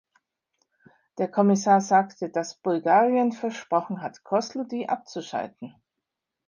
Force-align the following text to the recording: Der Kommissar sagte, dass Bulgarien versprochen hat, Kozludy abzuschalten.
Der 1.19 1.29
Kommissar 1.29 1.79
sagte, 1.79 2.29
dass 2.31 2.57
Bulgarien 2.59 3.31
versprochen 3.33 4.01
hat, 4.01 4.23
Kozludy 4.23 4.87
abzuschalten. 4.87 5.75